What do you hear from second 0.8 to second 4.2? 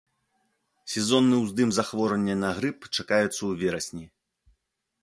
Сезонны ўздым захворвання на грып чакаецца ў верасні.